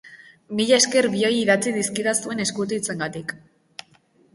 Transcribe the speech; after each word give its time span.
Mila 0.59 0.79
esker 0.83 1.09
bioi 1.17 1.37
idatzi 1.43 1.75
dizkidazuen 1.77 2.45
eskutitzengatik. 2.49 3.41